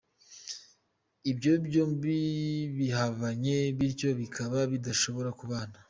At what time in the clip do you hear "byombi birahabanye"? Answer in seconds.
1.65-3.55